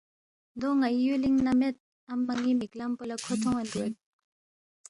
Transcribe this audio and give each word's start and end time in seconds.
دو 0.61 0.69
نائی 0.79 0.97
یولینگ 1.05 1.37
نہ 1.45 1.51
مید 1.59 1.75
امہ 2.11 2.33
نی 2.41 2.51
مک 2.59 2.73
لم 2.79 2.91
پو 2.97 3.03
لاکھو 3.09 3.33
تھونین 3.41 3.67
دوگید۔ 3.71 3.95